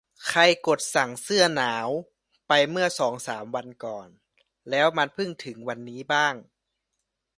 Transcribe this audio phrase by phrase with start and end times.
[0.27, 1.87] ใครกดสั่งเสื้อหนาว
[2.47, 4.07] ไปเมื่อสองสามวันก่อน
[4.69, 6.35] แล้วมันเพิ่งส่งถึงวันนี้บ้าง